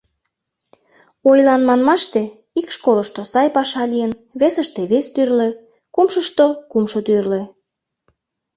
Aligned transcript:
Ойлан 1.29 1.61
манмаште, 1.69 2.23
ик 2.59 2.67
школышто 2.75 3.21
сай 3.31 3.47
паша 3.55 3.83
лийын, 3.91 4.11
весыште 4.39 4.81
вес 4.91 5.05
тӱрлӧ, 5.13 5.49
кумшышто 5.95 6.45
кумшо 6.71 6.99
тӱрлӧ. 7.05 7.41